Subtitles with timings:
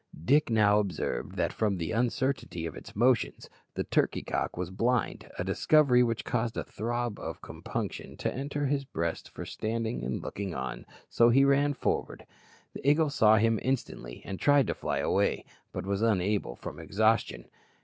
[0.25, 5.29] Dick now observed that, from the uncertainty of its motions, the turkey cock was blind,
[5.37, 10.23] a discovery which caused a throb of compunction to enter his breast for standing and
[10.23, 12.25] looking on, so he ran forward.
[12.73, 17.45] The eagle saw him instantly, and tried to fly away, but was unable from exhaustion.